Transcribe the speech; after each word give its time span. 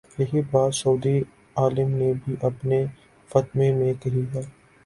یہی 0.19 0.41
بات 0.51 0.73
سعودی 0.75 1.17
عالم 1.55 1.89
نے 1.91 2.11
بھی 2.23 2.35
اپنے 2.41 2.83
فتوے 3.29 3.71
میں 3.73 3.93
کہی 4.01 4.25
ہے۔ 4.33 4.41